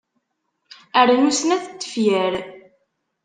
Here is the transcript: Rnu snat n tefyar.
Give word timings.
Rnu 1.09 1.31
snat 1.39 1.63
n 1.67 1.75
tefyar. 1.81 2.33